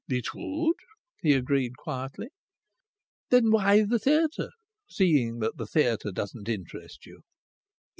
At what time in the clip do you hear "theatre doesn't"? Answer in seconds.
5.67-6.49